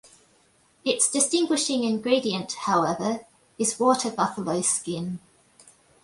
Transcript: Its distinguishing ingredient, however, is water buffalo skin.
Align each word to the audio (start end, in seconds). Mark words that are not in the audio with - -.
Its 0.83 1.07
distinguishing 1.11 1.83
ingredient, 1.83 2.53
however, 2.65 3.19
is 3.59 3.79
water 3.79 4.09
buffalo 4.09 4.59
skin. 4.63 5.19